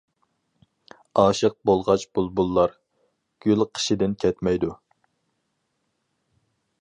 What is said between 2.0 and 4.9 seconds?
بۇلبۇللار، گۈل قېشىدىن كەتمەيدۇ.